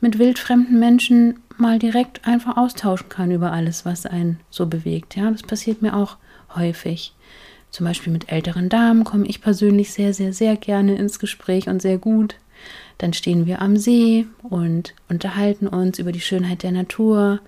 mit 0.00 0.18
wildfremden 0.18 0.78
Menschen 0.78 1.38
mal 1.58 1.78
direkt 1.78 2.26
einfach 2.26 2.56
austauschen 2.56 3.08
kann 3.08 3.30
über 3.30 3.52
alles, 3.52 3.84
was 3.84 4.06
einen 4.06 4.40
so 4.50 4.66
bewegt. 4.66 5.16
Ja, 5.16 5.30
das 5.30 5.42
passiert 5.42 5.82
mir 5.82 5.94
auch 5.94 6.16
häufig. 6.54 7.12
Zum 7.70 7.84
Beispiel 7.84 8.12
mit 8.12 8.30
älteren 8.32 8.68
Damen 8.68 9.04
komme 9.04 9.26
ich 9.26 9.40
persönlich 9.40 9.92
sehr, 9.92 10.14
sehr, 10.14 10.32
sehr 10.32 10.56
gerne 10.56 10.96
ins 10.96 11.18
Gespräch 11.18 11.68
und 11.68 11.82
sehr 11.82 11.98
gut. 11.98 12.36
Dann 12.98 13.12
stehen 13.12 13.46
wir 13.46 13.60
am 13.60 13.76
See 13.76 14.26
und 14.42 14.94
unterhalten 15.08 15.66
uns 15.66 15.98
über 15.98 16.12
die 16.12 16.20
Schönheit 16.20 16.62
der 16.62 16.72
Natur 16.72 17.40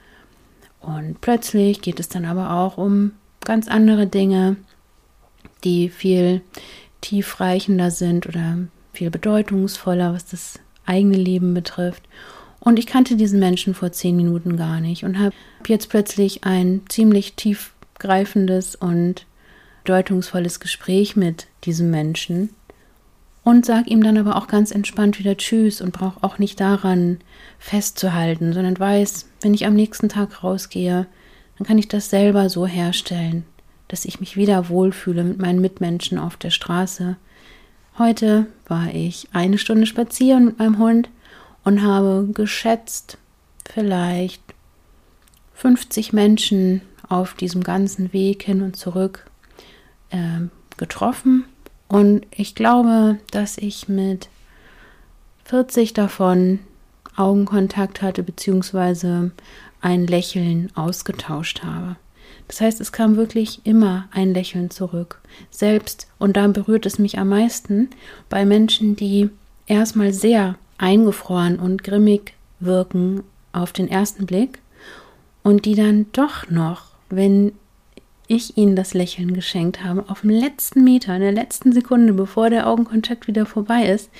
Und 0.80 1.20
plötzlich 1.20 1.80
geht 1.80 1.98
es 2.00 2.08
dann 2.08 2.24
aber 2.24 2.52
auch 2.52 2.76
um 2.76 3.12
ganz 3.44 3.68
andere 3.68 4.06
Dinge, 4.06 4.56
die 5.64 5.88
viel 5.88 6.42
tiefreichender 7.00 7.90
sind 7.90 8.26
oder 8.26 8.58
viel 8.92 9.10
bedeutungsvoller, 9.10 10.12
was 10.12 10.26
das 10.26 10.60
eigene 10.86 11.16
Leben 11.16 11.54
betrifft. 11.54 12.02
Und 12.60 12.78
ich 12.78 12.86
kannte 12.86 13.16
diesen 13.16 13.38
Menschen 13.38 13.74
vor 13.74 13.92
zehn 13.92 14.16
Minuten 14.16 14.56
gar 14.56 14.80
nicht 14.80 15.04
und 15.04 15.18
habe 15.18 15.34
jetzt 15.66 15.88
plötzlich 15.88 16.44
ein 16.44 16.82
ziemlich 16.88 17.34
tiefgreifendes 17.34 18.74
und 18.74 19.26
bedeutungsvolles 19.84 20.60
Gespräch 20.60 21.16
mit 21.16 21.46
diesem 21.64 21.90
Menschen 21.90 22.50
und 23.48 23.64
sag 23.64 23.88
ihm 23.88 24.02
dann 24.02 24.18
aber 24.18 24.36
auch 24.36 24.46
ganz 24.46 24.70
entspannt 24.70 25.18
wieder 25.18 25.34
Tschüss 25.38 25.80
und 25.80 25.92
brauche 25.92 26.22
auch 26.22 26.38
nicht 26.38 26.60
daran 26.60 27.18
festzuhalten, 27.58 28.52
sondern 28.52 28.78
weiß, 28.78 29.26
wenn 29.40 29.54
ich 29.54 29.64
am 29.64 29.72
nächsten 29.72 30.10
Tag 30.10 30.44
rausgehe, 30.44 31.06
dann 31.56 31.66
kann 31.66 31.78
ich 31.78 31.88
das 31.88 32.10
selber 32.10 32.50
so 32.50 32.66
herstellen, 32.66 33.44
dass 33.88 34.04
ich 34.04 34.20
mich 34.20 34.36
wieder 34.36 34.68
wohlfühle 34.68 35.24
mit 35.24 35.38
meinen 35.38 35.62
Mitmenschen 35.62 36.18
auf 36.18 36.36
der 36.36 36.50
Straße. 36.50 37.16
Heute 37.96 38.46
war 38.66 38.94
ich 38.94 39.28
eine 39.32 39.56
Stunde 39.56 39.86
spazieren 39.86 40.44
mit 40.44 40.58
meinem 40.58 40.78
Hund 40.78 41.08
und 41.68 41.82
habe 41.82 42.26
geschätzt 42.32 43.18
vielleicht 43.70 44.42
50 45.52 46.14
Menschen 46.14 46.80
auf 47.10 47.34
diesem 47.34 47.62
ganzen 47.62 48.14
Weg 48.14 48.42
hin 48.42 48.62
und 48.62 48.74
zurück 48.74 49.26
äh, 50.08 50.46
getroffen. 50.78 51.44
Und 51.86 52.26
ich 52.30 52.54
glaube, 52.54 53.18
dass 53.32 53.58
ich 53.58 53.86
mit 53.86 54.30
40 55.44 55.92
davon 55.92 56.60
Augenkontakt 57.16 58.00
hatte, 58.00 58.22
beziehungsweise 58.22 59.32
ein 59.82 60.06
Lächeln 60.06 60.74
ausgetauscht 60.74 61.64
habe. 61.64 61.96
Das 62.46 62.62
heißt, 62.62 62.80
es 62.80 62.92
kam 62.92 63.16
wirklich 63.16 63.60
immer 63.64 64.08
ein 64.10 64.32
Lächeln 64.32 64.70
zurück. 64.70 65.20
Selbst, 65.50 66.06
und 66.18 66.38
da 66.38 66.46
berührt 66.46 66.86
es 66.86 66.98
mich 66.98 67.18
am 67.18 67.28
meisten, 67.28 67.90
bei 68.30 68.46
Menschen, 68.46 68.96
die 68.96 69.28
erstmal 69.66 70.14
sehr 70.14 70.56
eingefroren 70.78 71.58
und 71.58 71.84
grimmig 71.84 72.34
wirken 72.60 73.22
auf 73.52 73.72
den 73.72 73.88
ersten 73.88 74.26
Blick 74.26 74.60
und 75.42 75.64
die 75.64 75.74
dann 75.74 76.06
doch 76.12 76.48
noch, 76.50 76.86
wenn 77.10 77.52
ich 78.26 78.56
ihnen 78.56 78.76
das 78.76 78.94
Lächeln 78.94 79.32
geschenkt 79.32 79.82
habe, 79.82 80.04
auf 80.08 80.20
dem 80.20 80.30
letzten 80.30 80.84
Meter, 80.84 81.14
in 81.14 81.22
der 81.22 81.32
letzten 81.32 81.72
Sekunde, 81.72 82.12
bevor 82.12 82.50
der 82.50 82.66
Augenkontakt 82.66 83.26
wieder 83.26 83.46
vorbei 83.46 83.86
ist, 83.86 84.10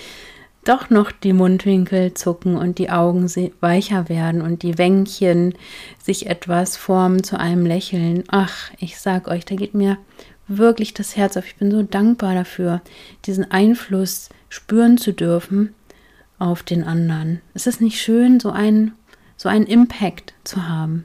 doch 0.64 0.90
noch 0.90 1.12
die 1.12 1.32
Mundwinkel 1.32 2.14
zucken 2.14 2.56
und 2.56 2.78
die 2.78 2.90
Augen 2.90 3.30
weicher 3.60 4.08
werden 4.08 4.42
und 4.42 4.62
die 4.62 4.76
Wänkchen 4.76 5.54
sich 6.02 6.26
etwas 6.26 6.76
formen 6.76 7.22
zu 7.22 7.38
einem 7.38 7.64
Lächeln. 7.64 8.24
Ach, 8.28 8.70
ich 8.78 8.98
sag 8.98 9.28
euch, 9.28 9.44
da 9.44 9.54
geht 9.54 9.74
mir 9.74 9.98
wirklich 10.46 10.94
das 10.94 11.16
Herz 11.16 11.36
auf. 11.36 11.46
Ich 11.46 11.56
bin 11.56 11.70
so 11.70 11.82
dankbar 11.82 12.34
dafür, 12.34 12.80
diesen 13.26 13.50
Einfluss 13.50 14.30
spüren 14.48 14.98
zu 14.98 15.12
dürfen 15.12 15.74
auf 16.38 16.62
den 16.62 16.84
anderen. 16.84 17.40
Es 17.54 17.66
ist 17.66 17.80
nicht 17.80 18.00
schön, 18.00 18.40
so 18.40 18.50
einen, 18.50 18.92
so 19.36 19.48
einen 19.48 19.66
Impact 19.66 20.34
zu 20.44 20.68
haben. 20.68 21.04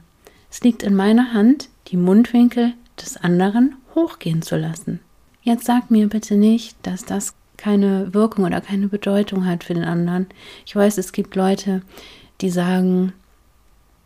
Es 0.50 0.62
liegt 0.62 0.82
in 0.82 0.94
meiner 0.94 1.32
Hand, 1.32 1.68
die 1.88 1.96
Mundwinkel 1.96 2.74
des 3.00 3.16
anderen 3.16 3.76
hochgehen 3.94 4.42
zu 4.42 4.56
lassen. 4.56 5.00
Jetzt 5.42 5.66
sag 5.66 5.90
mir 5.90 6.08
bitte 6.08 6.36
nicht, 6.36 6.76
dass 6.82 7.04
das 7.04 7.34
keine 7.56 8.12
Wirkung 8.14 8.44
oder 8.44 8.60
keine 8.60 8.88
Bedeutung 8.88 9.46
hat 9.46 9.64
für 9.64 9.74
den 9.74 9.84
anderen. 9.84 10.26
Ich 10.66 10.74
weiß, 10.74 10.98
es 10.98 11.12
gibt 11.12 11.36
Leute, 11.36 11.82
die 12.40 12.50
sagen, 12.50 13.12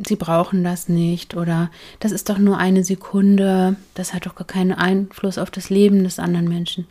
sie 0.06 0.16
brauchen 0.16 0.64
das 0.64 0.88
nicht 0.88 1.36
oder 1.36 1.70
das 2.00 2.12
ist 2.12 2.28
doch 2.28 2.38
nur 2.38 2.58
eine 2.58 2.84
Sekunde, 2.84 3.76
das 3.94 4.14
hat 4.14 4.26
doch 4.26 4.34
gar 4.34 4.46
keinen 4.46 4.72
Einfluss 4.72 5.38
auf 5.38 5.50
das 5.50 5.70
Leben 5.70 6.04
des 6.04 6.18
anderen 6.18 6.48
Menschen. 6.48 6.86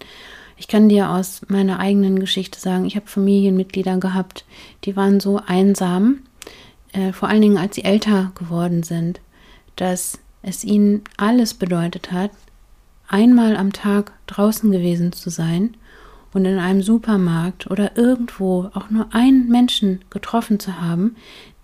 Ich 0.57 0.67
kann 0.67 0.89
dir 0.89 1.11
aus 1.11 1.41
meiner 1.47 1.79
eigenen 1.79 2.19
Geschichte 2.19 2.59
sagen, 2.59 2.85
ich 2.85 2.95
habe 2.95 3.07
Familienmitglieder 3.07 3.97
gehabt, 3.97 4.45
die 4.83 4.95
waren 4.95 5.19
so 5.19 5.39
einsam, 5.45 6.19
äh, 6.93 7.13
vor 7.13 7.29
allen 7.29 7.41
Dingen 7.41 7.57
als 7.57 7.75
sie 7.75 7.83
älter 7.83 8.31
geworden 8.35 8.83
sind, 8.83 9.21
dass 9.75 10.19
es 10.41 10.63
ihnen 10.63 11.03
alles 11.17 11.53
bedeutet 11.53 12.11
hat, 12.11 12.31
einmal 13.07 13.55
am 13.55 13.71
Tag 13.71 14.13
draußen 14.25 14.71
gewesen 14.71 15.13
zu 15.13 15.29
sein 15.29 15.75
und 16.33 16.45
in 16.45 16.57
einem 16.57 16.81
Supermarkt 16.81 17.69
oder 17.69 17.97
irgendwo 17.97 18.69
auch 18.73 18.89
nur 18.89 19.07
einen 19.13 19.49
Menschen 19.49 20.01
getroffen 20.09 20.59
zu 20.59 20.81
haben, 20.81 21.15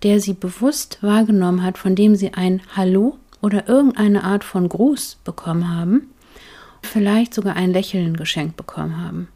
der 0.02 0.20
sie 0.20 0.34
bewusst 0.34 0.98
wahrgenommen 1.00 1.62
hat, 1.62 1.78
von 1.78 1.94
dem 1.94 2.16
sie 2.16 2.34
ein 2.34 2.62
Hallo 2.76 3.18
oder 3.40 3.68
irgendeine 3.68 4.24
Art 4.24 4.44
von 4.44 4.68
Gruß 4.68 5.18
bekommen 5.24 5.74
haben, 5.74 6.10
vielleicht 6.86 7.34
sogar 7.34 7.56
ein 7.56 7.72
Lächeln 7.72 8.16
geschenkt 8.16 8.56
bekommen 8.56 9.00
haben. 9.00 9.28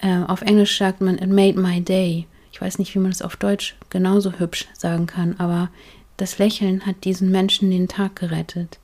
Äh, 0.00 0.22
auf 0.24 0.42
Englisch 0.42 0.76
sagt 0.78 1.00
man, 1.00 1.18
it 1.18 1.28
made 1.28 1.58
my 1.58 1.80
day. 1.80 2.26
Ich 2.52 2.60
weiß 2.60 2.78
nicht, 2.78 2.94
wie 2.94 2.98
man 2.98 3.10
es 3.10 3.22
auf 3.22 3.36
Deutsch 3.36 3.76
genauso 3.90 4.38
hübsch 4.38 4.66
sagen 4.72 5.06
kann, 5.06 5.36
aber 5.38 5.70
das 6.16 6.38
Lächeln 6.38 6.84
hat 6.84 7.04
diesen 7.04 7.30
Menschen 7.30 7.70
den 7.70 7.88
Tag 7.88 8.16
gerettet, 8.16 8.78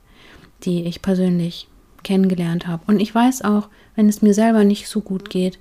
die 0.63 0.85
ich 0.85 1.01
persönlich 1.01 1.67
kennengelernt 2.03 2.67
habe. 2.67 2.83
Und 2.87 2.99
ich 2.99 3.13
weiß 3.13 3.43
auch, 3.43 3.69
wenn 3.95 4.09
es 4.09 4.21
mir 4.21 4.33
selber 4.33 4.63
nicht 4.63 4.87
so 4.87 5.01
gut 5.01 5.29
geht 5.29 5.59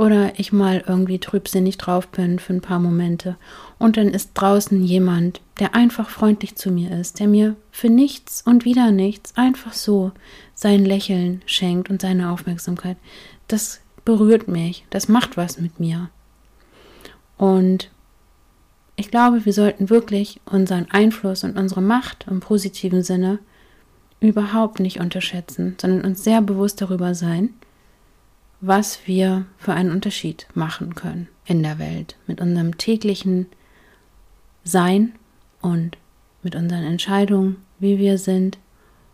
oder 0.00 0.38
ich 0.38 0.50
mal 0.50 0.82
irgendwie 0.86 1.18
trübsinnig 1.18 1.76
drauf 1.76 2.08
bin 2.08 2.38
für 2.38 2.54
ein 2.54 2.62
paar 2.62 2.78
Momente 2.78 3.36
und 3.78 3.98
dann 3.98 4.08
ist 4.08 4.30
draußen 4.32 4.82
jemand, 4.82 5.42
der 5.58 5.74
einfach 5.74 6.08
freundlich 6.08 6.56
zu 6.56 6.70
mir 6.70 6.98
ist, 6.98 7.20
der 7.20 7.28
mir 7.28 7.54
für 7.70 7.90
nichts 7.90 8.40
und 8.40 8.64
wieder 8.64 8.92
nichts 8.92 9.36
einfach 9.36 9.74
so 9.74 10.12
sein 10.54 10.86
Lächeln 10.86 11.42
schenkt 11.44 11.90
und 11.90 12.00
seine 12.00 12.30
Aufmerksamkeit. 12.30 12.96
Das 13.46 13.82
berührt 14.06 14.48
mich, 14.48 14.86
das 14.88 15.08
macht 15.08 15.36
was 15.36 15.60
mit 15.60 15.78
mir. 15.80 16.08
Und 17.36 17.90
ich 18.96 19.10
glaube, 19.10 19.44
wir 19.44 19.52
sollten 19.52 19.90
wirklich 19.90 20.40
unseren 20.46 20.90
Einfluss 20.90 21.44
und 21.44 21.58
unsere 21.58 21.82
Macht 21.82 22.24
im 22.26 22.40
positiven 22.40 23.02
Sinne 23.02 23.38
überhaupt 24.18 24.80
nicht 24.80 24.98
unterschätzen, 24.98 25.76
sondern 25.78 26.06
uns 26.06 26.24
sehr 26.24 26.40
bewusst 26.40 26.80
darüber 26.80 27.14
sein, 27.14 27.50
was 28.60 29.06
wir 29.06 29.46
für 29.58 29.72
einen 29.72 29.90
Unterschied 29.90 30.46
machen 30.54 30.94
können 30.94 31.28
in 31.46 31.62
der 31.62 31.78
Welt 31.78 32.16
mit 32.26 32.40
unserem 32.40 32.76
täglichen 32.76 33.46
Sein 34.64 35.12
und 35.62 35.96
mit 36.42 36.54
unseren 36.54 36.84
Entscheidungen, 36.84 37.56
wie 37.78 37.98
wir 37.98 38.18
sind, 38.18 38.58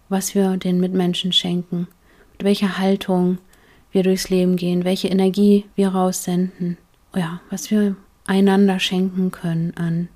was 0.08 0.34
wir 0.34 0.56
den 0.56 0.80
Mitmenschen 0.80 1.32
schenken, 1.32 1.88
mit 2.32 2.44
welcher 2.44 2.78
Haltung 2.78 3.38
wir 3.92 4.02
durchs 4.02 4.28
Leben 4.28 4.56
gehen, 4.56 4.84
welche 4.84 5.08
Energie 5.08 5.64
wir 5.74 5.88
raussenden, 5.88 6.76
ja, 7.14 7.40
was 7.50 7.70
wir 7.70 7.96
einander 8.26 8.78
schenken 8.78 9.30
können 9.30 9.72
an 9.76 10.08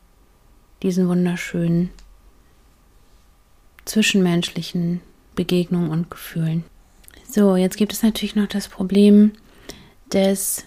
diesen 0.82 1.08
wunderschönen 1.08 1.90
zwischenmenschlichen 3.84 5.00
Begegnungen 5.34 5.90
und 5.90 6.10
Gefühlen. 6.10 6.64
So, 7.32 7.54
jetzt 7.54 7.76
gibt 7.76 7.92
es 7.92 8.02
natürlich 8.02 8.34
noch 8.34 8.48
das 8.48 8.66
Problem 8.66 9.30
des 10.12 10.64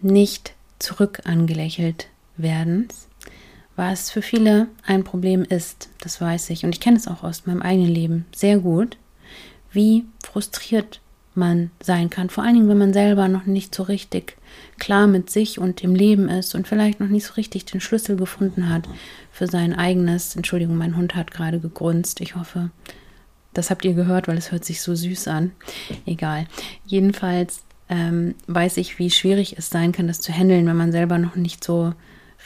nicht 0.00 0.54
zurück 0.78 1.20
angelächelt 1.24 2.08
werdens, 2.38 3.08
was 3.76 4.10
für 4.10 4.22
viele 4.22 4.68
ein 4.86 5.04
Problem 5.04 5.42
ist, 5.42 5.90
das 6.00 6.18
weiß 6.18 6.48
ich. 6.48 6.64
Und 6.64 6.74
ich 6.74 6.80
kenne 6.80 6.96
es 6.96 7.08
auch 7.08 7.24
aus 7.24 7.44
meinem 7.44 7.60
eigenen 7.60 7.90
Leben 7.90 8.24
sehr 8.34 8.58
gut, 8.58 8.96
wie 9.70 10.06
frustriert 10.24 11.00
man 11.34 11.70
sein 11.82 12.08
kann, 12.08 12.30
vor 12.30 12.42
allen 12.42 12.54
Dingen, 12.54 12.68
wenn 12.70 12.78
man 12.78 12.94
selber 12.94 13.28
noch 13.28 13.44
nicht 13.44 13.74
so 13.74 13.82
richtig 13.82 14.38
klar 14.78 15.06
mit 15.06 15.28
sich 15.28 15.58
und 15.58 15.82
dem 15.82 15.94
Leben 15.94 16.30
ist 16.30 16.54
und 16.54 16.66
vielleicht 16.66 17.00
noch 17.00 17.08
nicht 17.08 17.26
so 17.26 17.34
richtig 17.34 17.66
den 17.66 17.82
Schlüssel 17.82 18.16
gefunden 18.16 18.70
hat 18.70 18.88
für 19.30 19.46
sein 19.46 19.74
eigenes, 19.74 20.34
Entschuldigung, 20.36 20.78
mein 20.78 20.96
Hund 20.96 21.14
hat 21.14 21.32
gerade 21.32 21.60
gegrunzt, 21.60 22.22
ich 22.22 22.34
hoffe, 22.34 22.70
das 23.54 23.70
habt 23.70 23.84
ihr 23.84 23.94
gehört, 23.94 24.28
weil 24.28 24.38
es 24.38 24.52
hört 24.52 24.64
sich 24.64 24.82
so 24.82 24.94
süß 24.94 25.28
an. 25.28 25.52
Egal. 26.06 26.46
Jedenfalls 26.86 27.62
ähm, 27.88 28.34
weiß 28.46 28.76
ich, 28.76 28.98
wie 28.98 29.10
schwierig 29.10 29.56
es 29.58 29.70
sein 29.70 29.92
kann, 29.92 30.06
das 30.06 30.20
zu 30.20 30.32
handeln, 30.32 30.66
wenn 30.66 30.76
man 30.76 30.92
selber 30.92 31.18
noch 31.18 31.36
nicht 31.36 31.64
so 31.64 31.94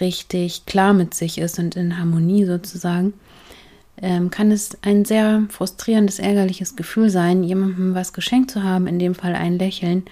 richtig 0.01 0.67
klar 0.67 0.95
mit 0.95 1.15
sich 1.15 1.39
ist 1.39 1.59
und 1.59 1.77
in 1.77 1.99
Harmonie 1.99 2.45
sozusagen. 2.45 3.15
Ähm, 4.01 4.31
kann 4.31 4.51
es 4.51 4.79
ein 4.83 5.05
sehr 5.05 5.45
frustrierendes, 5.49 6.19
ärgerliches 6.19 6.77
Gefühl 6.77 7.11
sein, 7.11 7.45
jemandem 7.45 7.95
was 7.95 8.13
geschenkt 8.13 8.51
zu 8.51 8.63
haben, 8.63 8.87
in 8.87 8.99
dem 8.99 9.15
Fall 9.15 9.35
ein 9.35 9.59
Lächeln 9.59 10.05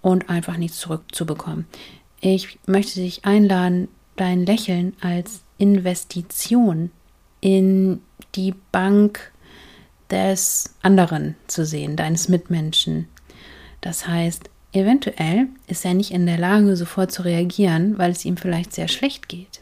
und 0.00 0.30
einfach 0.30 0.56
nichts 0.56 0.78
zurückzubekommen. 0.78 1.66
Ich 2.20 2.58
möchte 2.66 3.00
dich 3.00 3.24
einladen, 3.24 3.88
dein 4.16 4.46
Lächeln 4.46 4.94
als 5.00 5.42
Investition 5.58 6.90
in 7.40 8.00
die 8.34 8.54
Bank 8.72 9.32
des 10.10 10.74
anderen 10.82 11.34
zu 11.46 11.64
sehen, 11.64 11.96
deines 11.96 12.28
Mitmenschen. 12.28 13.08
Das 13.80 14.06
heißt, 14.06 14.48
eventuell 14.72 15.48
ist 15.66 15.84
er 15.84 15.94
nicht 15.94 16.10
in 16.10 16.26
der 16.26 16.38
Lage, 16.38 16.76
sofort 16.76 17.12
zu 17.12 17.22
reagieren, 17.22 17.98
weil 17.98 18.10
es 18.12 18.24
ihm 18.24 18.36
vielleicht 18.36 18.72
sehr 18.74 18.88
schlecht 18.88 19.28
geht. 19.28 19.60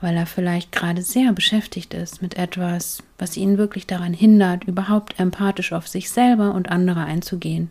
weil 0.00 0.16
er 0.16 0.26
vielleicht 0.26 0.70
gerade 0.72 1.02
sehr 1.02 1.32
beschäftigt 1.32 1.92
ist 1.94 2.22
mit 2.22 2.36
etwas, 2.36 3.02
was 3.18 3.36
ihn 3.36 3.58
wirklich 3.58 3.86
daran 3.86 4.12
hindert, 4.14 4.64
überhaupt 4.64 5.18
empathisch 5.18 5.72
auf 5.72 5.88
sich 5.88 6.10
selber 6.10 6.54
und 6.54 6.70
andere 6.70 7.04
einzugehen. 7.04 7.70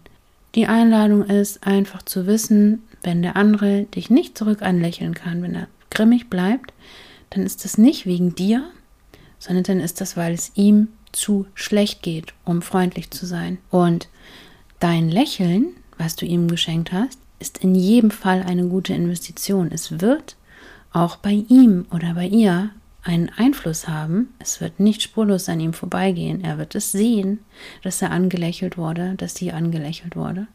Die 0.56 0.68
Einladung 0.68 1.24
ist 1.24 1.66
einfach 1.66 2.02
zu 2.02 2.26
wissen, 2.28 2.84
wenn 3.04 3.22
der 3.22 3.36
andere 3.36 3.84
dich 3.84 4.10
nicht 4.10 4.38
zurück 4.38 4.62
anlächeln 4.62 5.14
kann, 5.14 5.42
wenn 5.42 5.56
er 5.56 5.68
grimmig 5.90 6.30
bleibt, 6.30 6.74
dann 7.30 7.44
ist 7.44 7.64
das 7.64 7.78
nicht 7.78 8.06
wegen 8.06 8.36
dir, 8.36 8.64
sondern 9.40 9.64
dann 9.64 9.80
ist 9.80 10.02
das, 10.02 10.18
weil 10.18 10.34
es 10.34 10.52
ihm 10.56 10.90
zu 11.12 11.46
schlecht 11.54 12.02
geht, 12.02 12.34
um 12.46 12.62
freundlich 12.62 13.12
zu 13.12 13.26
sein. 13.26 13.58
Und 13.70 14.08
dein 14.80 15.10
Lächeln, 15.10 15.68
was 15.98 16.16
du 16.16 16.26
ihm 16.26 16.48
geschenkt 16.48 16.92
hast, 16.92 17.20
ist 17.40 17.60
in 17.60 17.76
jedem 17.76 18.12
Fall 18.12 18.44
eine 18.44 18.66
gute 18.68 18.94
Investition. 18.94 19.72
Es 19.72 20.00
wird 20.00 20.36
auch 20.92 21.18
bei 21.18 21.44
ihm 21.50 21.86
oder 21.92 22.14
bei 22.14 22.28
ihr 22.28 22.72
einen 23.04 23.30
Einfluss 23.30 23.88
haben. 23.88 24.34
Es 24.40 24.60
wird 24.60 24.80
nicht 24.80 25.02
spurlos 25.02 25.48
an 25.48 25.60
ihm 25.60 25.74
vorbeigehen. 25.74 26.44
Er 26.44 26.58
wird 26.58 26.76
es 26.76 26.92
sehen, 26.92 27.40
dass 27.84 28.02
er 28.02 28.12
angelächelt 28.12 28.78
wurde, 28.78 29.14
dass 29.16 29.36
sie 29.36 29.52
angelächelt 29.52 30.16
wurde. 30.16 30.48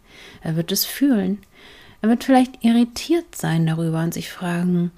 Er 0.43 0.57
wird 0.57 0.71
es 0.71 0.85
fühlen. 0.85 1.39
Er 2.03 2.09
wird 2.09 2.25
vielleicht 2.25 2.65
irritiert 2.65 3.35
sein 3.35 3.67
darüber 3.67 4.03
und 4.03 4.13
sich 4.13 4.31
fragen, 4.31 4.91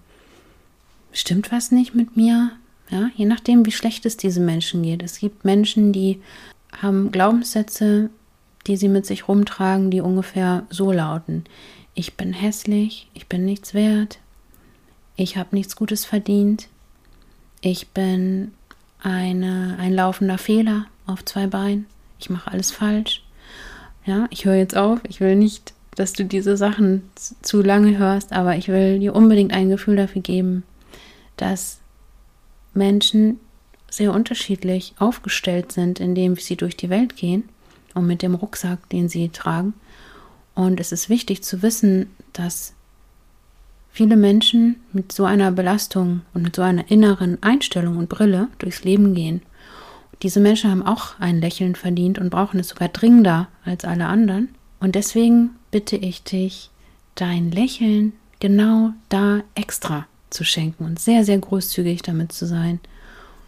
stimmt 1.12 1.52
was 1.52 1.70
nicht 1.70 1.94
mit 1.94 2.16
mir? 2.16 2.52
Ja, 2.94 3.10
je 3.16 3.26
nachdem, 3.26 3.66
wie 3.66 3.72
schlecht 3.72 4.06
es 4.06 4.16
diesen 4.16 4.44
Menschen 4.44 4.84
geht. 4.84 5.02
Es 5.02 5.18
gibt 5.18 5.44
Menschen, 5.44 5.92
die 5.92 6.20
haben 6.80 7.10
Glaubenssätze, 7.10 8.08
die 8.68 8.76
sie 8.76 8.88
mit 8.88 9.04
sich 9.04 9.26
rumtragen, 9.26 9.90
die 9.90 10.00
ungefähr 10.00 10.62
so 10.70 10.92
lauten. 10.92 11.42
Ich 11.94 12.14
bin 12.14 12.32
hässlich, 12.32 13.08
ich 13.12 13.26
bin 13.26 13.44
nichts 13.44 13.74
wert, 13.74 14.20
ich 15.16 15.36
habe 15.36 15.56
nichts 15.56 15.74
Gutes 15.74 16.04
verdient, 16.04 16.68
ich 17.60 17.88
bin 17.88 18.52
eine, 19.00 19.76
ein 19.80 19.92
laufender 19.92 20.38
Fehler 20.38 20.86
auf 21.04 21.24
zwei 21.24 21.48
Beinen, 21.48 21.86
ich 22.20 22.30
mache 22.30 22.52
alles 22.52 22.70
falsch. 22.70 23.24
Ja, 24.06 24.28
ich 24.30 24.44
höre 24.44 24.54
jetzt 24.54 24.76
auf, 24.76 25.00
ich 25.08 25.18
will 25.18 25.34
nicht, 25.34 25.74
dass 25.96 26.12
du 26.12 26.24
diese 26.24 26.56
Sachen 26.56 27.02
zu 27.42 27.60
lange 27.60 27.98
hörst, 27.98 28.32
aber 28.32 28.54
ich 28.54 28.68
will 28.68 29.00
dir 29.00 29.16
unbedingt 29.16 29.52
ein 29.52 29.68
Gefühl 29.68 29.96
dafür 29.96 30.22
geben, 30.22 30.62
dass 31.36 31.80
Menschen 32.75 33.38
sehr 33.90 34.12
unterschiedlich 34.12 34.95
aufgestellt 34.99 35.73
sind, 35.73 36.00
indem 36.00 36.37
sie 36.37 36.57
durch 36.57 36.76
die 36.76 36.90
Welt 36.90 37.16
gehen 37.16 37.45
und 37.95 38.07
mit 38.07 38.23
dem 38.23 38.35
Rucksack, 38.35 38.88
den 38.90 39.09
sie 39.09 39.28
tragen. 39.28 39.75
Und 40.54 40.81
es 40.81 40.93
ist 40.93 41.09
wichtig 41.09 41.43
zu 41.43 41.62
wissen, 41.62 42.11
dass 42.33 42.75
viele 43.90 44.16
Menschen 44.16 44.76
mit 44.93 45.12
so 45.12 45.25
einer 45.25 45.52
Belastung 45.52 46.23
und 46.35 46.43
mit 46.43 46.57
so 46.57 46.62
einer 46.62 46.90
inneren 46.90 47.43
Einstellung 47.43 47.97
und 47.97 48.09
Brille 48.09 48.49
durchs 48.59 48.85
Leben 48.85 49.14
gehen. 49.14 49.43
Diese 50.23 50.40
Menschen 50.40 50.71
haben 50.71 50.83
auch 50.83 51.19
ein 51.21 51.40
Lächeln 51.40 51.75
verdient 51.75 52.19
und 52.19 52.31
brauchen 52.31 52.59
es 52.59 52.69
sogar 52.69 52.88
dringender 52.88 53.49
als 53.64 53.85
alle 53.85 54.07
anderen. 54.07 54.49
Und 54.81 54.95
deswegen 54.95 55.50
bitte 55.71 55.97
ich 55.97 56.23
dich, 56.23 56.71
dein 57.14 57.50
Lächeln 57.50 58.12
genau 58.40 58.93
da 59.09 59.43
extra 59.54 60.07
zu 60.34 60.44
schenken 60.44 60.84
und 60.84 60.98
sehr, 60.98 61.24
sehr 61.24 61.38
großzügig 61.38 62.02
damit 62.02 62.32
zu 62.32 62.46
sein 62.46 62.80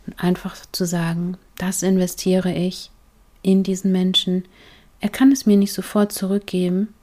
und 0.06 0.22
einfach 0.22 0.56
zu 0.72 0.86
sagen, 0.86 1.36
das 1.58 1.82
investiere 1.82 2.52
ich 2.52 2.90
in 3.42 3.62
diesen 3.62 3.92
Menschen. 3.92 4.44
Er 5.00 5.08
kann 5.08 5.32
es 5.32 5.46
mir 5.46 5.56
nicht 5.56 5.72
sofort 5.72 6.12
zurückgeben, 6.12 6.94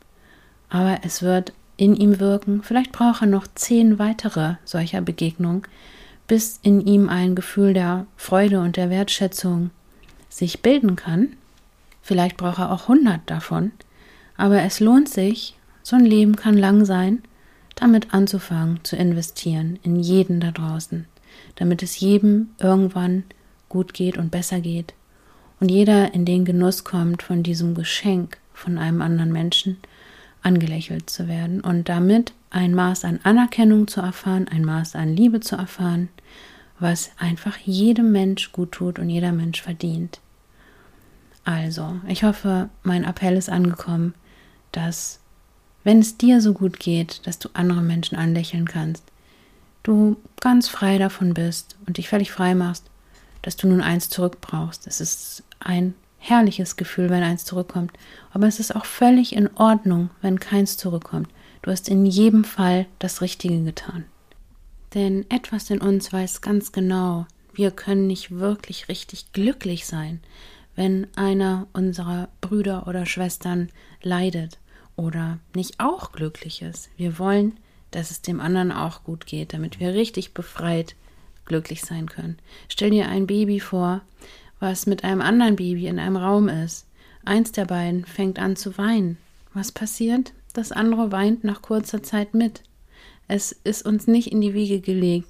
aber 0.69 0.99
es 1.03 1.21
wird 1.21 1.53
in 1.77 1.95
ihm 1.95 2.19
wirken. 2.19 2.63
Vielleicht 2.63 2.91
braucht 2.91 3.21
er 3.21 3.27
noch 3.27 3.47
zehn 3.55 3.99
weitere 3.99 4.55
solcher 4.63 5.01
Begegnungen, 5.01 5.63
bis 6.27 6.59
in 6.63 6.81
ihm 6.81 7.09
ein 7.09 7.35
Gefühl 7.35 7.73
der 7.73 8.07
Freude 8.15 8.61
und 8.61 8.77
der 8.77 8.89
Wertschätzung 8.89 9.71
sich 10.29 10.61
bilden 10.61 10.95
kann. 10.95 11.33
Vielleicht 12.01 12.37
braucht 12.37 12.59
er 12.59 12.71
auch 12.71 12.87
hundert 12.87 13.21
davon, 13.25 13.71
aber 14.37 14.61
es 14.63 14.79
lohnt 14.79 15.09
sich, 15.09 15.55
so 15.83 15.95
ein 15.95 16.05
Leben 16.05 16.35
kann 16.35 16.57
lang 16.57 16.85
sein, 16.85 17.23
damit 17.75 18.13
anzufangen 18.13 18.79
zu 18.83 18.95
investieren 18.95 19.79
in 19.83 19.99
jeden 19.99 20.39
da 20.39 20.51
draußen, 20.51 21.05
damit 21.55 21.83
es 21.83 21.99
jedem 21.99 22.49
irgendwann 22.59 23.23
gut 23.69 23.93
geht 23.93 24.17
und 24.17 24.31
besser 24.31 24.59
geht 24.61 24.93
und 25.63 25.69
jeder 25.69 26.13
in 26.13 26.25
den 26.25 26.43
Genuss 26.43 26.83
kommt 26.83 27.23
von 27.23 27.41
diesem 27.41 27.73
Geschenk 27.73 28.37
von 28.53 28.77
einem 28.77 29.01
anderen 29.01 29.31
Menschen 29.31 29.77
angelächelt 30.41 31.09
zu 31.09 31.29
werden 31.29 31.61
und 31.61 31.87
damit 31.87 32.33
ein 32.49 32.75
Maß 32.75 33.05
an 33.05 33.21
Anerkennung 33.23 33.87
zu 33.87 34.01
erfahren, 34.01 34.49
ein 34.49 34.65
Maß 34.65 34.97
an 34.97 35.15
Liebe 35.15 35.39
zu 35.39 35.55
erfahren, 35.55 36.09
was 36.79 37.11
einfach 37.17 37.57
jedem 37.59 38.11
Mensch 38.11 38.51
gut 38.51 38.73
tut 38.73 38.99
und 38.99 39.09
jeder 39.09 39.31
Mensch 39.31 39.61
verdient. 39.61 40.19
Also, 41.45 41.95
ich 42.09 42.25
hoffe, 42.25 42.67
mein 42.83 43.05
Appell 43.05 43.37
ist 43.37 43.49
angekommen, 43.49 44.15
dass 44.73 45.21
wenn 45.83 45.99
es 45.99 46.17
dir 46.17 46.41
so 46.41 46.53
gut 46.53 46.79
geht, 46.79 47.25
dass 47.27 47.39
du 47.39 47.49
andere 47.53 47.81
Menschen 47.81 48.17
anlächeln 48.17 48.67
kannst, 48.67 49.03
du 49.83 50.17
ganz 50.39 50.69
frei 50.69 50.97
davon 50.97 51.33
bist 51.33 51.75
und 51.85 51.97
dich 51.97 52.09
völlig 52.09 52.31
frei 52.31 52.55
machst, 52.55 52.85
dass 53.41 53.57
du 53.57 53.67
nun 53.67 53.81
eins 53.81 54.09
zurück 54.09 54.39
brauchst. 54.41 54.87
Es 54.87 55.01
ist 55.01 55.43
ein 55.59 55.93
herrliches 56.17 56.77
Gefühl, 56.77 57.09
wenn 57.09 57.23
eins 57.23 57.43
zurückkommt, 57.43 57.91
aber 58.31 58.47
es 58.47 58.59
ist 58.59 58.75
auch 58.75 58.85
völlig 58.85 59.35
in 59.35 59.49
Ordnung, 59.57 60.09
wenn 60.21 60.39
keins 60.39 60.77
zurückkommt. 60.77 61.29
Du 61.61 61.71
hast 61.71 61.89
in 61.89 62.05
jedem 62.05 62.45
Fall 62.45 62.85
das 62.99 63.21
Richtige 63.21 63.61
getan. 63.63 64.05
Denn 64.93 65.25
etwas 65.29 65.69
in 65.69 65.81
uns 65.81 66.13
weiß 66.13 66.41
ganz 66.41 66.71
genau, 66.71 67.25
wir 67.53 67.71
können 67.71 68.07
nicht 68.07 68.31
wirklich 68.31 68.87
richtig 68.87 69.31
glücklich 69.33 69.85
sein, 69.85 70.21
wenn 70.75 71.07
einer 71.15 71.67
unserer 71.73 72.29
Brüder 72.41 72.87
oder 72.87 73.05
Schwestern 73.05 73.69
leidet 74.01 74.57
oder 74.95 75.39
nicht 75.55 75.79
auch 75.79 76.11
glücklich 76.11 76.61
ist. 76.61 76.89
Wir 76.97 77.19
wollen, 77.19 77.57
dass 77.91 78.11
es 78.11 78.21
dem 78.21 78.39
anderen 78.39 78.71
auch 78.71 79.03
gut 79.03 79.25
geht, 79.25 79.53
damit 79.53 79.79
wir 79.79 79.93
richtig 79.93 80.33
befreit 80.33 80.95
glücklich 81.45 81.81
sein 81.81 82.07
können. 82.07 82.37
Stell 82.69 82.91
dir 82.91 83.07
ein 83.07 83.27
Baby 83.27 83.59
vor, 83.59 84.01
was 84.59 84.85
mit 84.85 85.03
einem 85.03 85.21
anderen 85.21 85.55
Baby 85.55 85.87
in 85.87 85.99
einem 85.99 86.15
Raum 86.15 86.47
ist. 86.47 86.87
Eins 87.25 87.51
der 87.51 87.65
beiden 87.65 88.05
fängt 88.05 88.39
an 88.39 88.55
zu 88.55 88.77
weinen. 88.77 89.17
Was 89.53 89.71
passiert? 89.71 90.33
Das 90.53 90.71
andere 90.71 91.11
weint 91.11 91.43
nach 91.43 91.61
kurzer 91.61 92.03
Zeit 92.03 92.33
mit. 92.33 92.63
Es 93.27 93.51
ist 93.51 93.85
uns 93.85 94.07
nicht 94.07 94.31
in 94.31 94.41
die 94.41 94.53
Wiege 94.53 94.79
gelegt, 94.79 95.29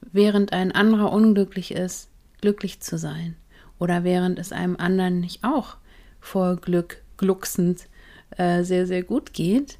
während 0.00 0.52
ein 0.52 0.72
anderer 0.72 1.12
unglücklich 1.12 1.72
ist, 1.72 2.08
glücklich 2.40 2.80
zu 2.80 2.98
sein. 2.98 3.36
Oder 3.78 4.04
während 4.04 4.38
es 4.38 4.52
einem 4.52 4.76
anderen 4.76 5.20
nicht 5.20 5.44
auch 5.44 5.76
vor 6.20 6.56
Glück 6.56 7.02
glucksend 7.16 7.86
äh, 8.38 8.62
sehr, 8.64 8.86
sehr 8.86 9.02
gut 9.02 9.32
geht, 9.32 9.78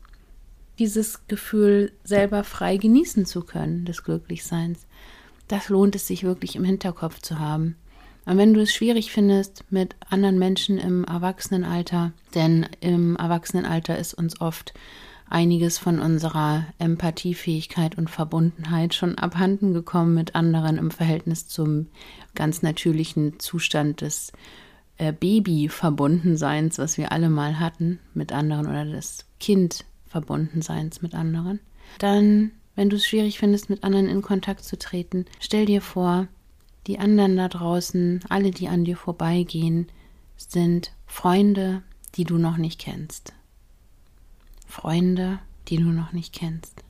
dieses 0.79 1.27
Gefühl 1.27 1.93
selber 2.05 2.45
frei 2.45 2.77
genießen 2.77 3.25
zu 3.25 3.43
können, 3.43 3.85
des 3.85 4.05
Glücklichseins. 4.05 4.87
Das 5.49 5.69
lohnt 5.71 5.97
es 5.97 6.07
sich 6.07 6.25
wirklich 6.25 6.57
im 6.57 6.65
Hinterkopf 6.65 7.21
zu 7.21 7.39
haben. 7.39 7.77
Und 8.27 8.37
wenn 8.37 8.53
du 8.53 8.61
es 8.61 8.75
schwierig 8.75 9.11
findest 9.11 9.65
mit 9.71 9.97
anderen 10.11 10.39
Menschen 10.39 10.77
im 10.77 11.05
Erwachsenenalter, 11.05 12.13
denn 12.35 12.67
im 12.81 13.17
Erwachsenenalter 13.17 13.99
ist 13.99 14.13
uns 14.13 14.41
oft 14.41 14.75
einiges 15.31 15.79
von 15.79 15.99
unserer 15.99 16.67
Empathiefähigkeit 16.79 17.97
und 17.97 18.11
Verbundenheit 18.11 18.95
schon 18.95 19.17
abhanden 19.17 19.73
gekommen 19.73 20.15
mit 20.15 20.35
anderen 20.35 20.79
im 20.79 20.91
Verhältnis 20.91 21.49
zum 21.49 21.87
ganz 22.35 22.63
natürlichen 22.63 23.39
Zustand 23.39 24.01
des 24.01 24.33
äh, 24.99 25.13
Baby-Verbundenseins, 25.13 26.79
was 26.79 26.99
wir 26.99 27.13
alle 27.13 27.31
mal 27.31 27.59
hatten 27.59 28.01
mit 28.15 28.33
anderen 28.33 28.67
oder 28.67 28.85
das 28.85 29.25
Kind-Verbundenseins 29.41 31.03
mit 31.03 31.15
anderen, 31.15 31.61
dann, 31.99 32.51
wenn 32.75 32.91
du 32.91 32.97
es 32.97 33.07
schwierig 33.07 33.39
findest, 33.39 33.71
mit 33.71 33.85
anderen 33.85 34.09
in 34.09 34.23
Kontakt 34.23 34.65
zu 34.65 34.79
treten, 34.79 35.25
stell 35.41 35.67
dir 35.67 35.81
vor, 35.81 36.27
die 36.87 36.99
anderen 36.99 37.37
da 37.37 37.49
draußen, 37.49 38.21
alle, 38.29 38.51
die 38.51 38.69
an 38.69 38.85
dir 38.85 38.97
vorbeigehen, 38.97 39.89
sind 40.37 40.93
Freunde, 41.07 41.83
die 42.17 42.25
du 42.25 42.39
noch 42.39 42.57
nicht 42.57 42.81
kennst. 42.81 43.33
Freunde, 44.67 45.39
die 45.69 45.77
du 45.77 45.85
noch 45.85 46.13
nicht 46.13 46.33
kennst. 46.33 46.83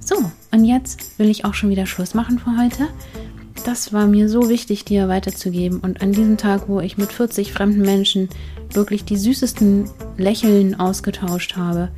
So, 0.00 0.30
und 0.52 0.64
jetzt 0.64 1.18
will 1.18 1.28
ich 1.28 1.44
auch 1.44 1.54
schon 1.54 1.70
wieder 1.70 1.86
Schluss 1.86 2.14
machen 2.14 2.38
für 2.38 2.56
heute 2.56 2.88
das 3.66 3.92
war 3.92 4.06
mir 4.06 4.28
so 4.28 4.48
wichtig, 4.48 4.84
dir 4.84 5.08
weiterzugeben. 5.08 5.80
Und 5.80 6.02
an 6.02 6.12
diesem 6.12 6.36
Tag, 6.36 6.68
wo 6.68 6.80
ich 6.80 6.98
mit 6.98 7.12
40 7.12 7.52
fremden 7.52 7.82
Menschen 7.82 8.28
wirklich 8.72 9.04
die 9.04 9.16
süßesten 9.16 9.88
Lächeln 10.16 10.78
ausgetauscht 10.78 11.56
habe, 11.56 11.88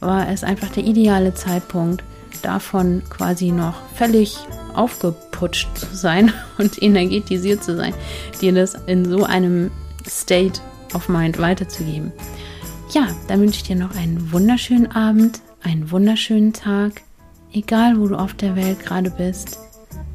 war 0.00 0.28
es 0.28 0.44
einfach 0.44 0.70
der 0.70 0.84
ideale 0.84 1.34
Zeitpunkt, 1.34 2.02
davon 2.42 3.02
quasi 3.08 3.52
noch 3.52 3.74
völlig 3.94 4.36
aufgeputscht 4.74 5.68
zu 5.76 5.94
sein 5.94 6.32
und 6.58 6.82
energetisiert 6.82 7.62
zu 7.62 7.76
sein, 7.76 7.94
dir 8.40 8.52
das 8.52 8.74
in 8.86 9.04
so 9.04 9.24
einem 9.24 9.70
State 10.08 10.60
of 10.94 11.08
Mind 11.08 11.38
weiterzugeben. 11.38 12.12
Ja, 12.92 13.08
dann 13.28 13.40
wünsche 13.40 13.56
ich 13.56 13.62
dir 13.62 13.76
noch 13.76 13.94
einen 13.96 14.32
wunderschönen 14.32 14.90
Abend, 14.90 15.40
einen 15.62 15.90
wunderschönen 15.90 16.52
Tag, 16.52 17.02
egal 17.52 17.98
wo 17.98 18.08
du 18.08 18.16
auf 18.16 18.34
der 18.34 18.56
Welt 18.56 18.80
gerade 18.80 19.10
bist. 19.10 19.58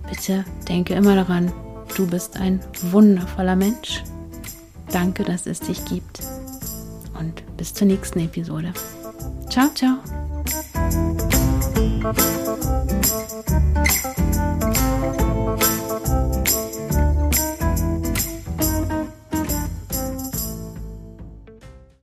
Bitte 0.10 0.46
denke 0.68 0.94
immer 0.94 1.16
daran, 1.16 1.52
du 1.96 2.08
bist 2.08 2.38
ein 2.38 2.60
wundervoller 2.82 3.56
Mensch. 3.56 4.04
Danke, 4.92 5.24
dass 5.24 5.46
es 5.46 5.60
dich 5.60 5.84
gibt. 5.86 6.22
Und 7.20 7.44
bis 7.58 7.74
zur 7.74 7.88
nächsten 7.88 8.20
Episode. 8.20 8.74
Ciao, 9.50 9.70
ciao. 9.74 9.98